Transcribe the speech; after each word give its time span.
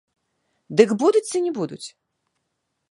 Дык 0.81 0.89
будуць 1.03 1.23
ці 1.31 1.37
не 1.49 1.53
будуць? 1.59 1.85